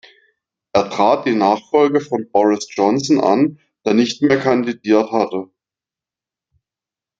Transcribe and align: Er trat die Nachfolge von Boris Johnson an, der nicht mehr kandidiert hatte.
Er 0.73 0.89
trat 0.89 1.27
die 1.27 1.35
Nachfolge 1.35 2.01
von 2.01 2.27
Boris 2.31 2.65
Johnson 2.73 3.19
an, 3.21 3.59
der 3.85 3.93
nicht 3.93 4.23
mehr 4.23 4.39
kandidiert 4.39 5.11
hatte. 5.11 5.51